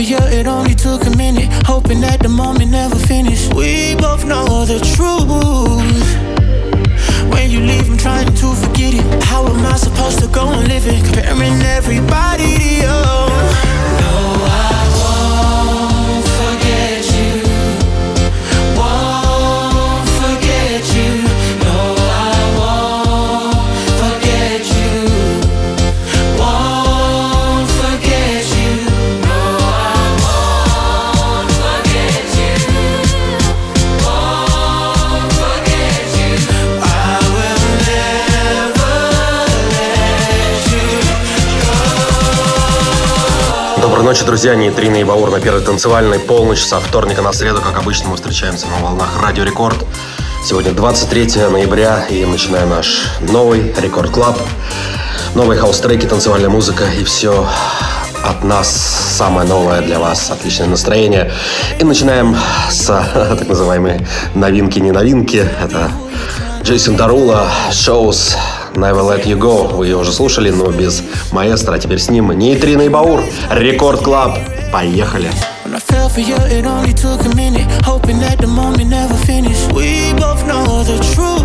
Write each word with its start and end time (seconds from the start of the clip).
For 0.00 0.06
you, 0.06 0.38
it 0.38 0.46
only 0.46 0.74
took 0.74 1.04
a 1.06 1.10
minute. 1.16 1.48
Hoping 1.66 2.00
that 2.00 2.20
the 2.20 2.28
moment 2.28 2.70
never 2.70 2.96
finished. 2.96 3.52
We 3.54 3.94
both 3.96 4.24
know 4.24 4.64
the 4.64 4.78
truth. 4.94 6.08
When 7.32 7.50
you 7.50 7.60
leave, 7.60 7.90
I'm 7.90 7.98
trying 7.98 8.34
to 8.34 8.54
forget 8.54 8.94
it. 8.94 9.24
How 9.24 9.46
am 9.46 9.66
I 9.66 9.76
supposed 9.76 10.18
to 10.20 10.28
go 10.28 10.48
and 10.48 10.68
live 10.68 10.86
it? 10.86 11.04
Comparing 11.04 11.60
everybody 11.62 12.56
to 12.56 12.74
you. 12.82 13.69
Доброй 44.00 44.14
ночи, 44.14 44.24
друзья. 44.24 44.54
Нейтрино 44.54 44.96
и 44.96 45.04
Баур 45.04 45.30
на 45.30 45.40
первой 45.40 45.60
танцевальной. 45.60 46.18
Полночь 46.18 46.62
со 46.62 46.80
вторника 46.80 47.20
на 47.20 47.34
среду, 47.34 47.60
как 47.60 47.76
обычно, 47.76 48.08
мы 48.08 48.16
встречаемся 48.16 48.66
на 48.68 48.82
волнах 48.82 49.20
Радио 49.22 49.44
Рекорд. 49.44 49.76
Сегодня 50.42 50.72
23 50.72 51.48
ноября, 51.50 52.06
и 52.08 52.24
начинаем 52.24 52.70
наш 52.70 53.02
новый 53.20 53.74
Record 53.78 54.10
Club. 54.10 54.38
Новые 55.34 55.60
хаус-треки, 55.60 56.06
танцевальная 56.06 56.48
музыка 56.48 56.84
и 56.98 57.04
все 57.04 57.46
от 58.24 58.42
нас 58.42 58.70
самое 59.18 59.46
новое 59.46 59.82
для 59.82 59.98
вас, 59.98 60.30
отличное 60.30 60.68
настроение. 60.68 61.30
И 61.78 61.84
начинаем 61.84 62.34
с 62.70 62.86
так 63.14 63.46
называемой 63.46 64.06
новинки-не 64.34 64.92
новинки. 64.92 65.46
Это 65.62 65.90
Джейсон 66.62 66.96
Деруло, 66.96 67.50
Shouse, 67.70 68.34
Never 68.74 69.02
Let 69.02 69.24
You 69.24 69.38
Go. 69.38 69.74
Вы 69.74 69.86
ее 69.86 69.96
уже 69.96 70.12
слушали, 70.12 70.50
но 70.50 70.70
без 70.70 71.02
маэстро. 71.32 71.74
А 71.74 71.78
теперь 71.78 71.98
с 71.98 72.10
ним 72.10 72.30
Нейтрино 72.32 72.82
и 72.82 72.88
Баур. 72.88 73.22
Record 73.50 74.02
Club. 74.02 74.38
Поехали. 74.72 75.30
Hoping 77.84 78.20
that 78.20 78.38
the 78.38 78.46
moment 78.46 78.90
never 78.90 79.14
finished. 79.14 79.72
We 79.72 80.12
both 80.14 80.44
know 80.46 80.84
the 80.84 80.98
truth. 81.14 81.39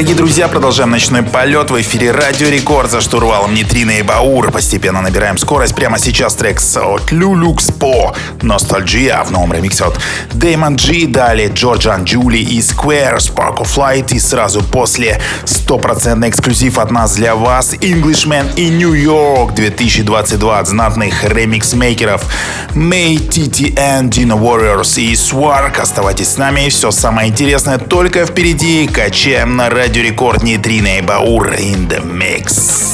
Дорогие 0.00 0.16
друзья, 0.16 0.48
продолжаем 0.48 0.88
ночной 0.92 1.22
полет 1.22 1.70
в 1.70 1.78
эфире 1.78 2.10
Радио 2.10 2.48
Рекорд 2.48 2.90
за 2.90 3.02
штурвалом 3.02 3.52
Нитрина 3.52 3.90
и 3.90 4.02
Баур. 4.02 4.50
Постепенно 4.50 5.02
набираем 5.02 5.36
скорость. 5.36 5.74
Прямо 5.74 5.98
сейчас 5.98 6.34
трек 6.34 6.58
от 6.58 7.12
Люлюкс 7.12 7.70
по 7.72 8.16
Ностальджия 8.40 9.22
в 9.24 9.30
новом 9.30 9.52
ремиксе 9.52 9.84
от 9.84 10.00
Дэймон 10.32 10.76
Джи. 10.76 11.06
Далее 11.06 11.48
Джорджан 11.48 12.04
Джули 12.04 12.38
и 12.38 12.60
Square 12.60 13.18
Spark 13.18 13.58
of 13.58 13.76
Light. 13.76 14.14
И 14.14 14.18
сразу 14.18 14.62
после 14.62 15.20
стопроцентный 15.70 16.30
эксклюзив 16.30 16.80
от 16.80 16.90
нас 16.90 17.14
для 17.14 17.36
вас 17.36 17.74
Englishman 17.74 18.52
и 18.56 18.70
New 18.70 18.92
York 18.92 19.54
2022 19.54 20.58
от 20.58 20.66
знатных 20.66 21.22
ремикс-мейкеров 21.22 22.22
May, 22.74 23.16
TTN, 23.16 24.08
Dino 24.08 24.36
Warriors 24.36 25.00
и 25.00 25.12
Swark. 25.12 25.78
Оставайтесь 25.78 26.30
с 26.30 26.38
нами. 26.38 26.68
Все 26.70 26.90
самое 26.90 27.30
интересное 27.30 27.78
только 27.78 28.26
впереди. 28.26 28.88
Качаем 28.88 29.54
на 29.54 29.70
Радио 29.70 30.02
Рекорд 30.02 30.42
Нейтрино 30.42 30.98
и 30.98 31.02
Баур 31.02 31.52
in 31.52 31.88
the 31.88 32.02
mix. 32.04 32.89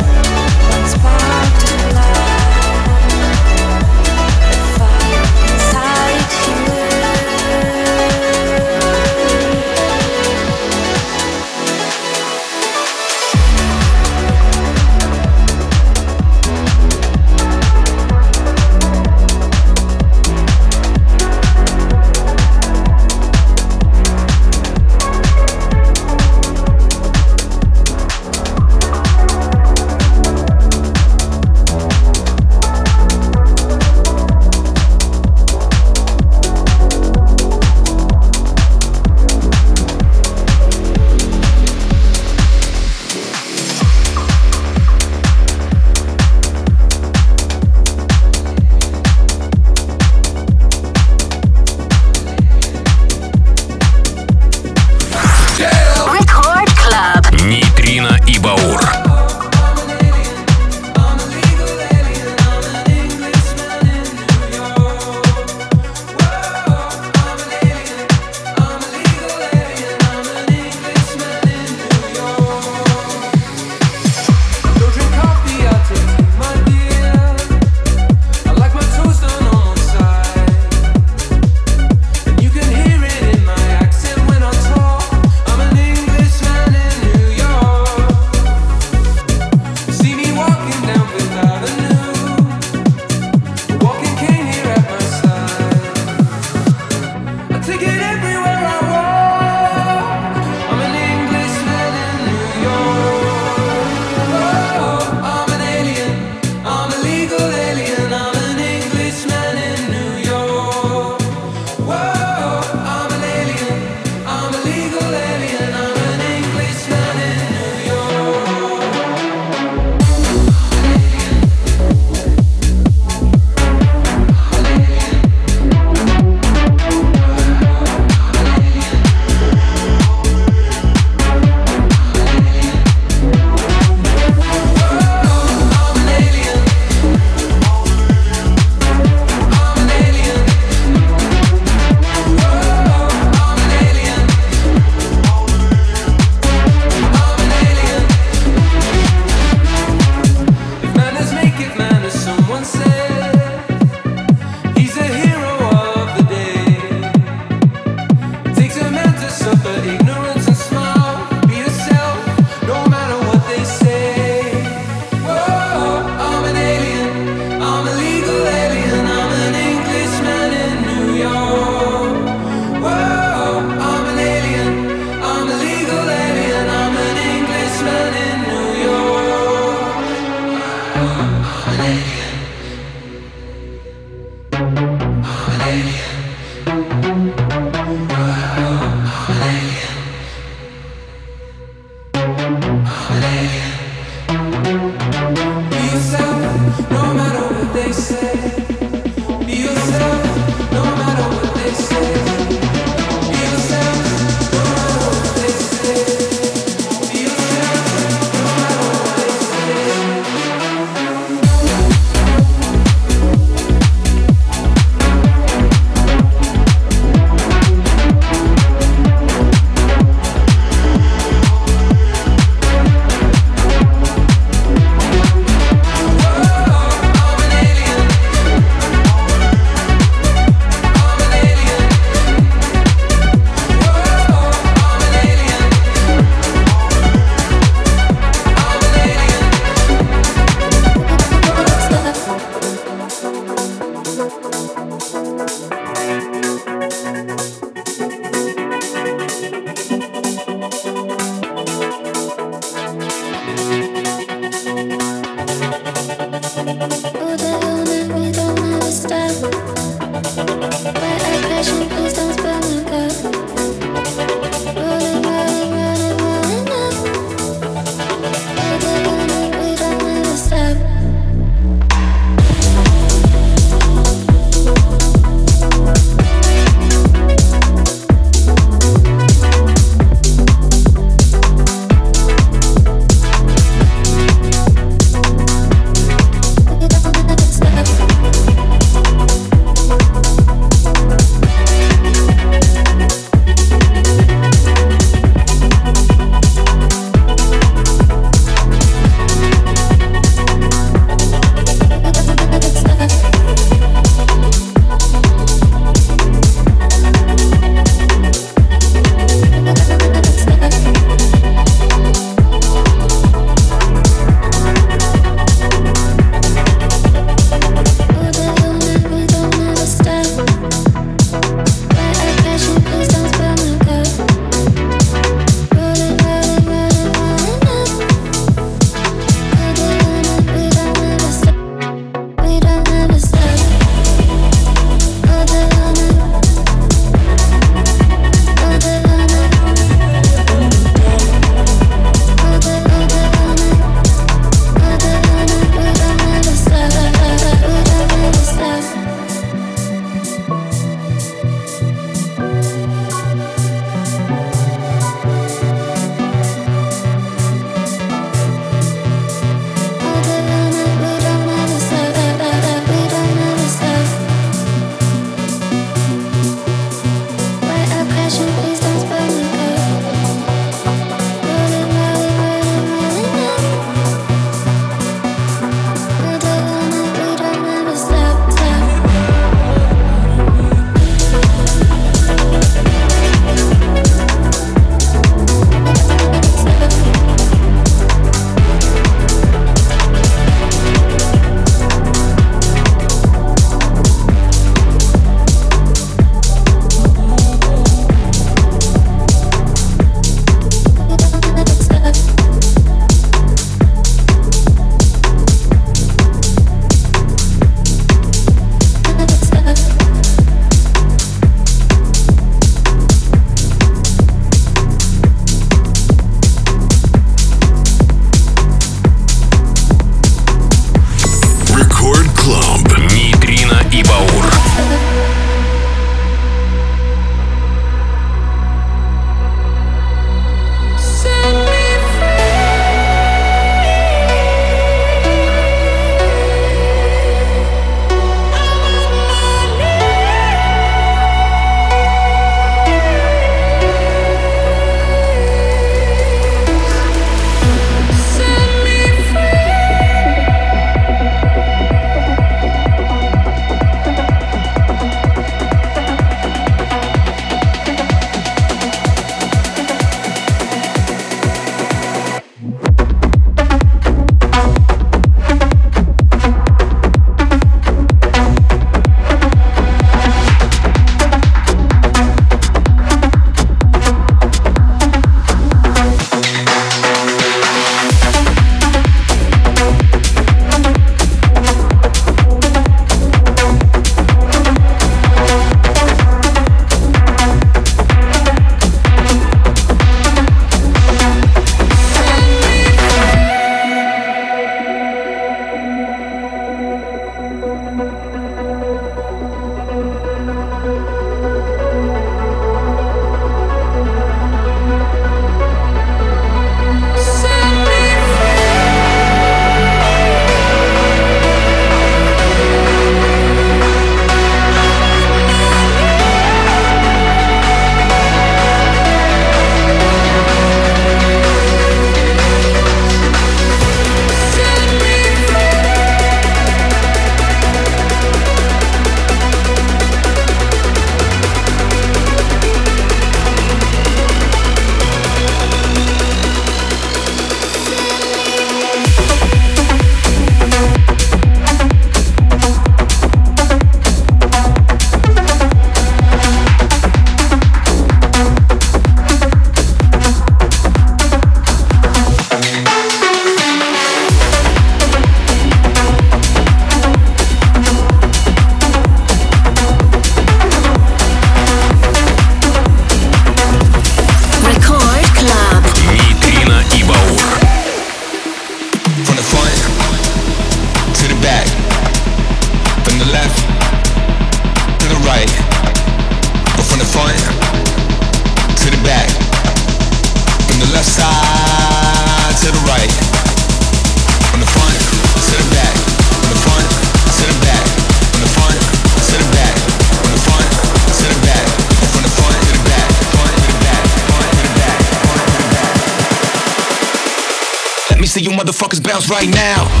Motherfuckers 598.71 599.03
bounce 599.03 599.29
right 599.29 599.49
now. 599.49 600.00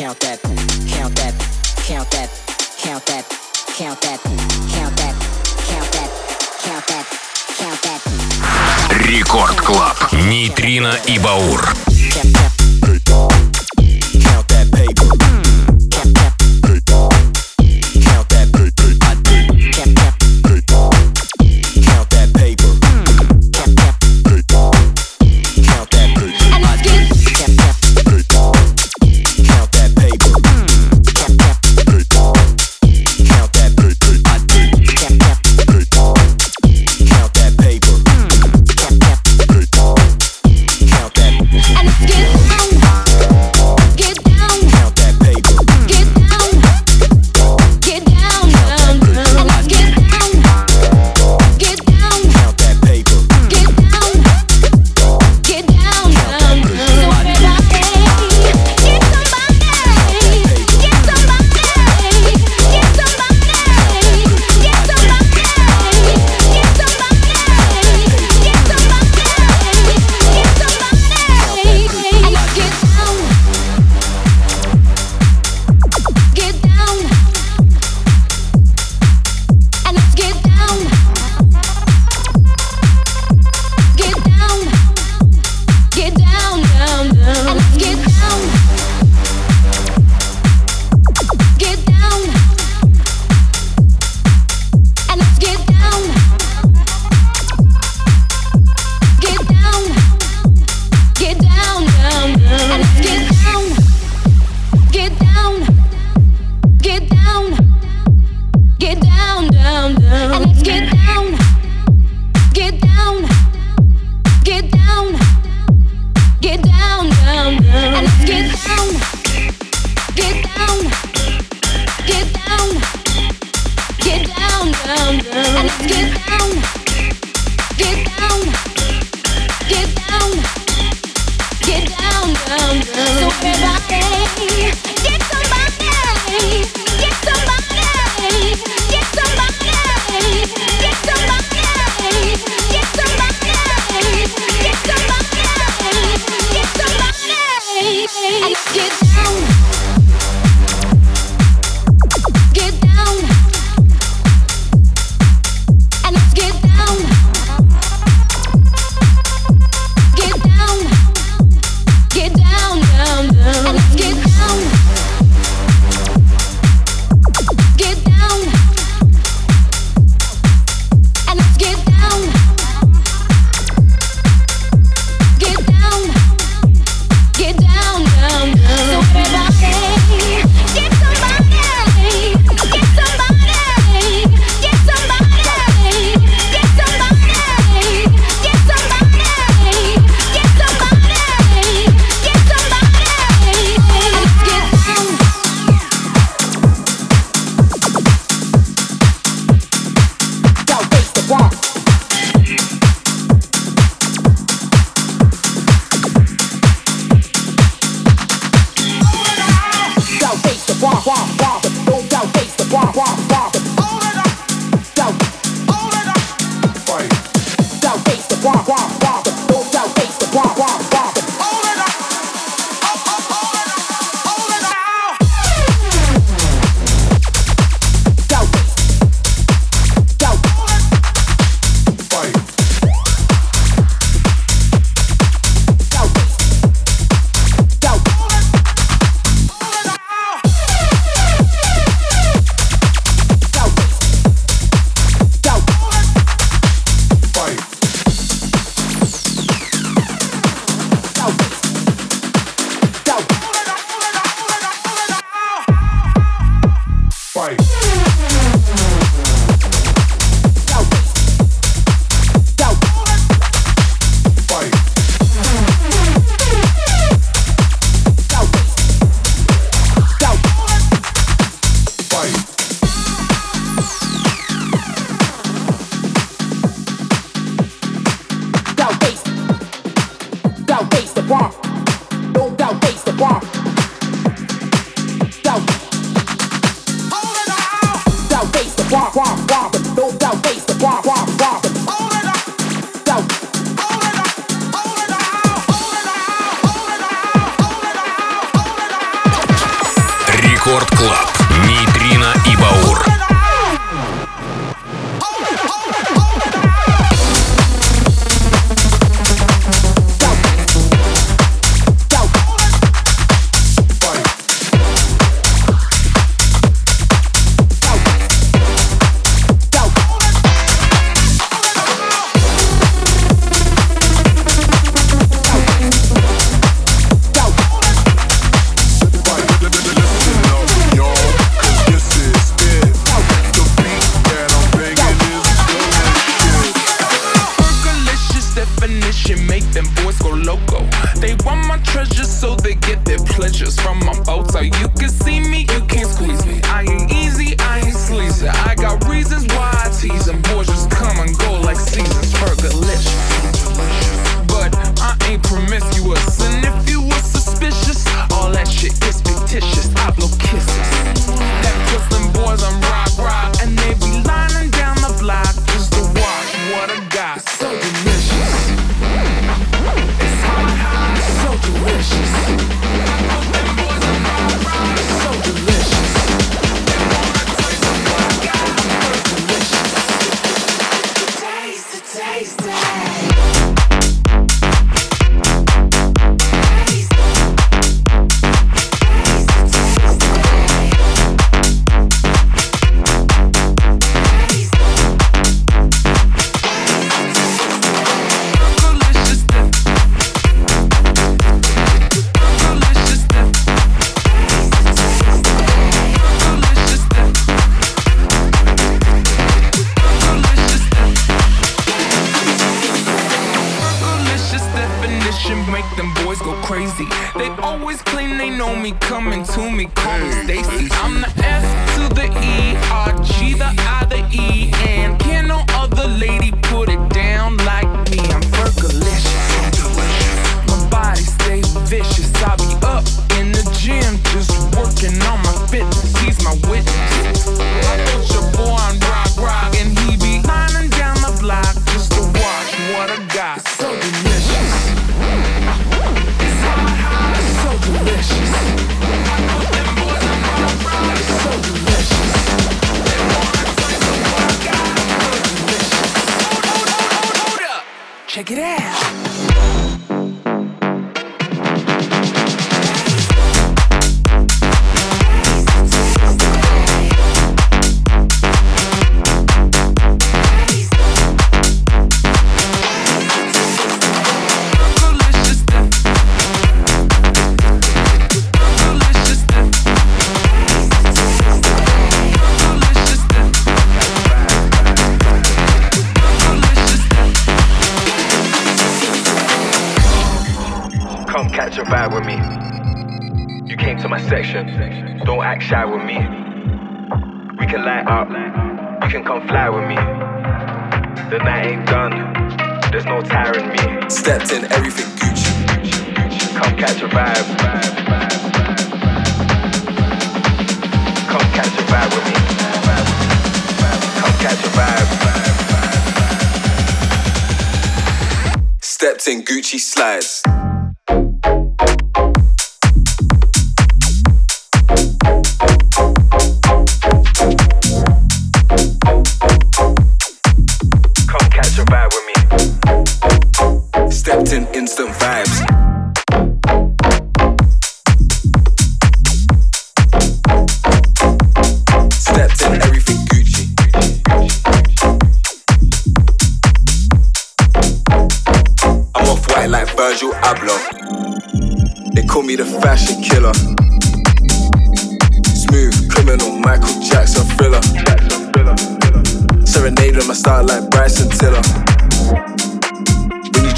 count 0.00 0.18
that, 0.20 0.40
count 0.88 1.14
that, 1.16 1.34
count 1.86 2.10
that, 2.10 2.30
count 2.78 3.04
that, 3.04 3.24
count 3.76 4.00
that, 4.00 4.18
count 4.72 4.96
that, 4.96 5.14
count 5.68 5.92
that, 5.92 6.10
count 6.64 6.86
that, 6.86 7.06
count 7.58 7.82
that. 7.82 8.00
Рекорд 9.04 9.60
Клаб. 9.60 10.10
Нейтрино 10.12 10.94
и 11.06 11.18
Баур. 11.18 11.68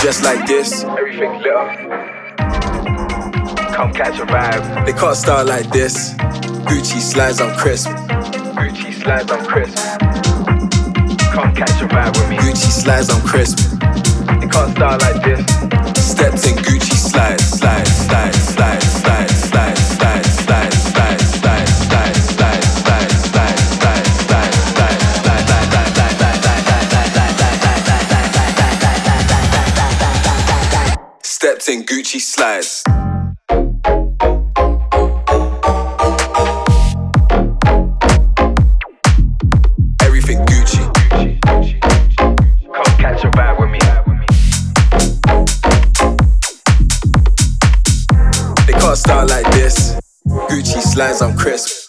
just 0.02 0.24
like 0.24 0.44
this. 0.46 0.82
Everything 0.82 1.32
lit 1.42 1.54
up. 1.54 1.68
Come 3.72 3.92
catch 3.92 4.18
a 4.18 4.26
vibe. 4.26 4.84
They 4.84 4.92
can't 4.92 5.16
start 5.16 5.46
like 5.46 5.70
this. 5.70 6.14
Gucci 6.66 7.00
slides, 7.00 7.40
on 7.40 7.56
crisp. 7.56 7.88
Gucci 7.88 8.92
slides, 9.00 9.30
on 9.30 9.46
crisp. 9.46 9.76
Come 11.32 11.54
catch 11.54 11.80
a 11.80 11.86
vibe 11.86 12.18
with 12.18 12.30
me. 12.30 12.36
Gucci 12.36 12.70
slides, 12.82 13.10
on 13.10 13.20
crisp. 13.22 13.58
They 14.40 14.48
can't 14.48 14.72
start 14.76 15.02
like 15.02 15.22
this. 15.22 15.46
Steps 16.04 16.46
in 16.48 16.56
Gucci 16.56 16.96
slides, 16.96 17.44
slides, 17.44 17.90
slides, 18.06 18.38
slides. 18.54 18.91
stepped 31.62 31.68
in 31.68 31.84
Gucci 31.84 32.20
slides. 32.20 32.82
Everything 40.02 40.38
Gucci. 40.46 40.82
Come 42.72 42.96
catch 42.98 43.24
a 43.24 43.30
with 43.58 43.70
me. 43.70 43.78
They 48.66 48.72
can't 48.78 48.96
start 48.96 49.28
like 49.28 49.50
this. 49.52 49.98
Gucci 50.26 50.80
slides, 50.80 51.22
I'm 51.22 51.36
crisp. 51.36 51.81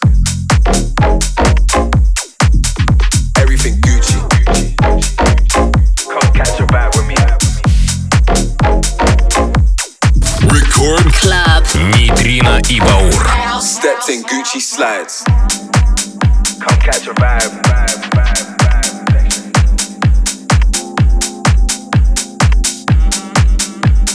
Ibaur. 12.70 13.60
Stepped 13.60 14.08
in 14.08 14.22
Gucci 14.22 14.60
slides. 14.60 15.22
Come 16.60 16.78
catch 16.78 17.06
a 17.06 17.14
vibe. 17.14 17.62
vibe. 17.62 18.02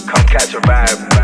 Come 0.07 0.25
catch 0.25 0.53
a 0.55 0.59
vibe. 0.61 1.18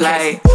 Like. 0.00 0.47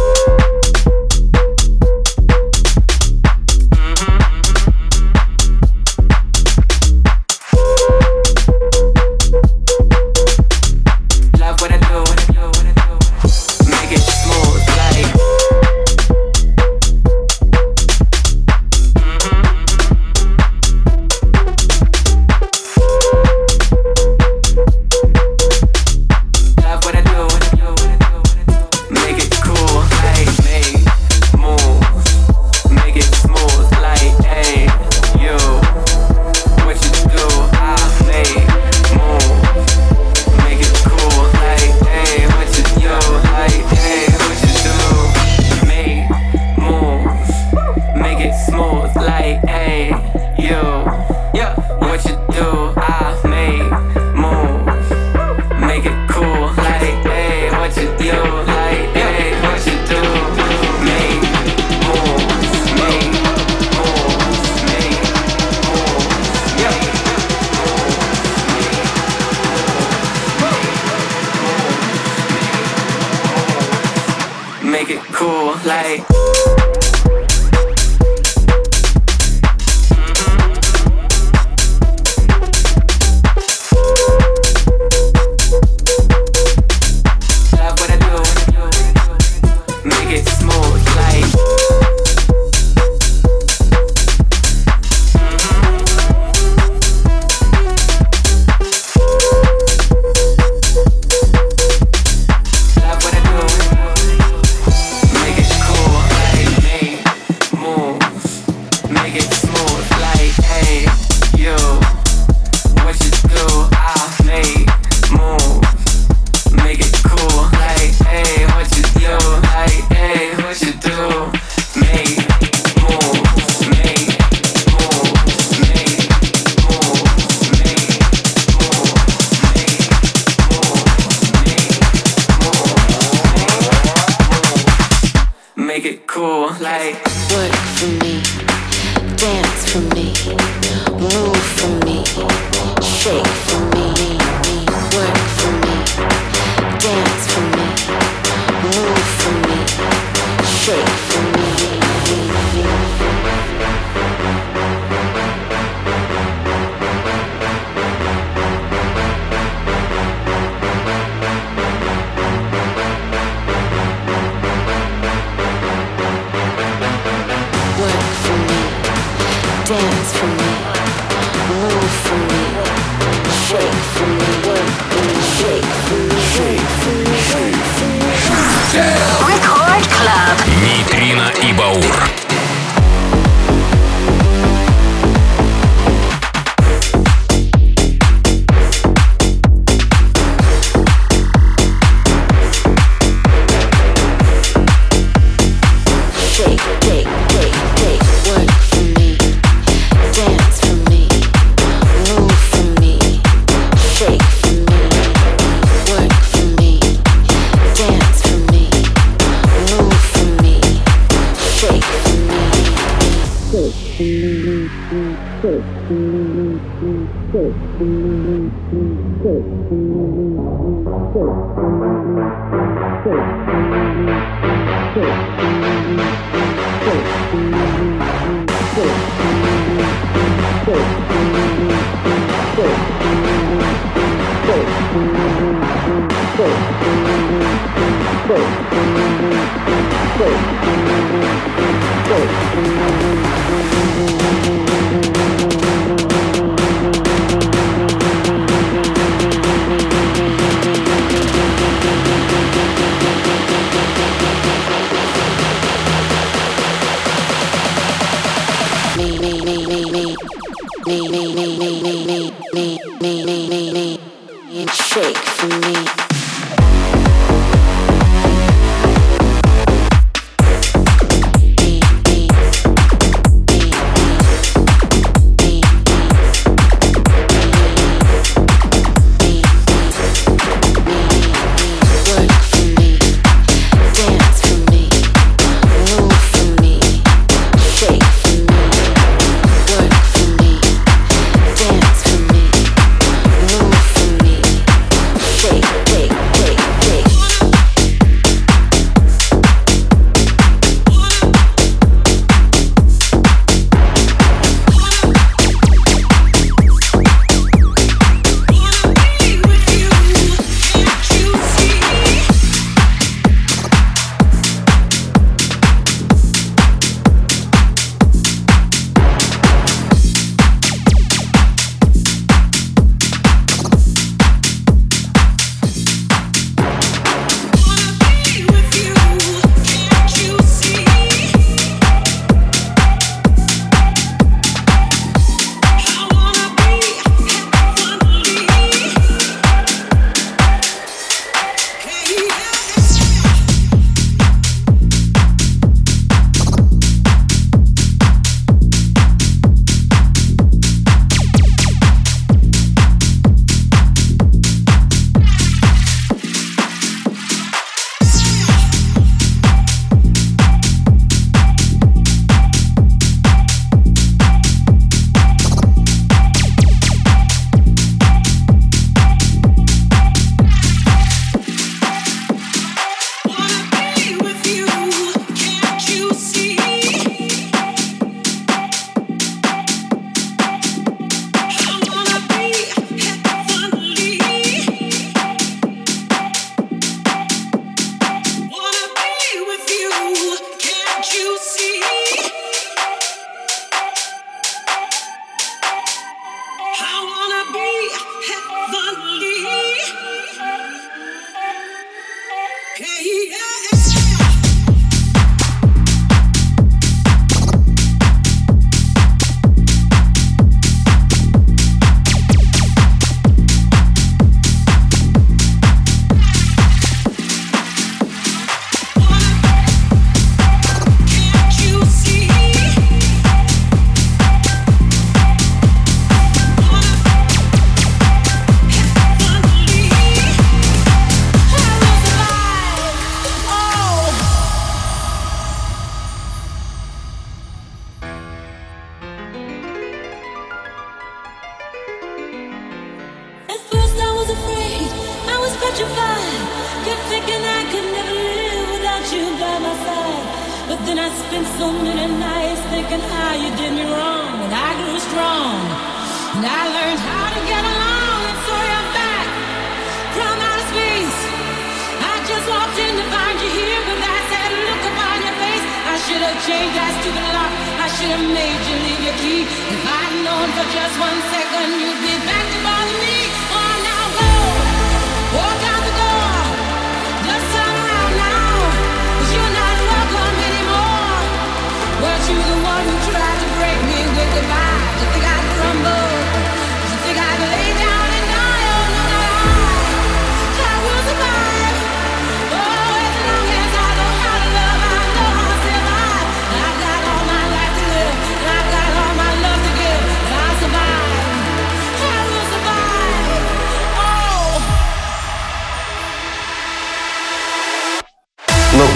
Should 468.04 468.10
have 468.10 468.28
made 468.32 468.60
you 468.68 468.76
leave 468.86 469.02
your 469.06 469.16
key. 469.22 469.42
If 469.42 469.82
I'd 469.86 470.14
known 470.24 470.48
for 470.56 470.66
just 470.76 470.94
one 470.98 471.18
second 471.32 471.68
you'd 471.80 472.00
be 472.02 472.14
back 472.26 472.44
to 472.52 472.58
bother 472.64 472.98
me. 473.00 473.23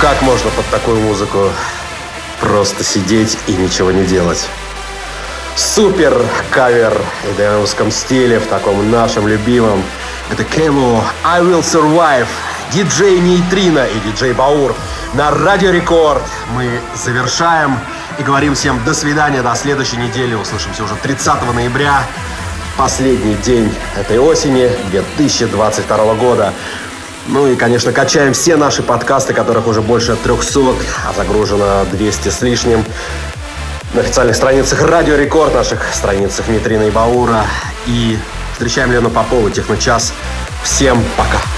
Как 0.00 0.22
можно 0.22 0.50
под 0.50 0.66
такую 0.66 1.00
музыку 1.00 1.50
просто 2.40 2.84
сидеть 2.84 3.36
и 3.46 3.52
ничего 3.52 3.90
не 3.90 4.04
делать? 4.04 4.48
Супер 5.56 6.16
кавер 6.50 6.96
в 7.24 7.34
итальянском 7.34 7.90
стиле, 7.90 8.38
в 8.38 8.46
таком 8.46 8.90
нашем 8.92 9.26
любимом. 9.26 9.82
Это 10.30 10.44
Кемо 10.44 11.04
I 11.24 11.42
Will 11.42 11.62
Survive, 11.62 12.28
диджей 12.72 13.18
Нейтрино 13.18 13.86
и 13.86 13.98
диджей 14.08 14.32
Баур 14.34 14.74
на 15.14 15.32
Радио 15.32 15.70
Рекорд. 15.70 16.22
Мы 16.54 16.80
завершаем 16.94 17.76
и 18.18 18.22
говорим 18.22 18.54
всем 18.54 18.82
до 18.84 18.94
свидания, 18.94 19.42
до 19.42 19.54
следующей 19.56 19.96
недели. 19.96 20.34
Услышимся 20.34 20.84
уже 20.84 20.94
30 20.94 21.54
ноября, 21.54 22.04
последний 22.76 23.34
день 23.34 23.74
этой 23.96 24.20
осени 24.20 24.70
2022 24.90 26.14
года. 26.14 26.52
Ну 27.28 27.46
и, 27.46 27.56
конечно, 27.56 27.92
качаем 27.92 28.32
все 28.32 28.56
наши 28.56 28.82
подкасты, 28.82 29.34
которых 29.34 29.66
уже 29.66 29.82
больше 29.82 30.16
300, 30.16 30.60
а 31.06 31.12
загружено 31.14 31.84
200 31.92 32.30
с 32.30 32.40
лишним. 32.40 32.84
На 33.92 34.00
официальных 34.00 34.34
страницах 34.34 34.82
Радио 34.82 35.14
Рекорд, 35.14 35.54
наших 35.54 35.92
страницах 35.92 36.48
Нитрина 36.48 36.84
и 36.84 36.90
Баура. 36.90 37.44
И 37.86 38.18
встречаем 38.52 38.92
Лену 38.92 39.10
Попову, 39.10 39.50
Техночас. 39.50 40.14
Всем 40.62 41.04
пока! 41.16 41.57